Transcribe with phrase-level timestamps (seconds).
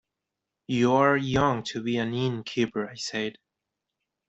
[0.65, 3.37] “You’re young to be an innkeeper,” I said.